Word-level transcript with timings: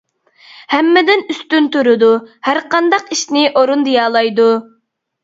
ھەممىدىن 0.73 1.19
ئۈستۈن 1.33 1.67
تۇرىدۇ، 1.75 2.09
ھەرقانداق 2.47 3.13
ئىشنى 3.17 3.45
ئورۇندىيالايدۇ. 3.61 4.49